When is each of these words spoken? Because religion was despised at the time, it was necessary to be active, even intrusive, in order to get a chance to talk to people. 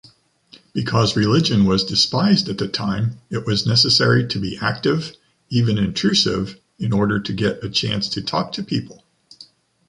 Because 0.73 1.15
religion 1.15 1.65
was 1.67 1.83
despised 1.83 2.49
at 2.49 2.57
the 2.57 2.67
time, 2.67 3.19
it 3.29 3.45
was 3.45 3.67
necessary 3.67 4.27
to 4.29 4.39
be 4.39 4.57
active, 4.57 5.15
even 5.49 5.77
intrusive, 5.77 6.59
in 6.79 6.91
order 6.91 7.19
to 7.19 7.33
get 7.33 7.63
a 7.63 7.69
chance 7.69 8.09
to 8.09 8.23
talk 8.23 8.51
to 8.53 8.63
people. 8.63 9.05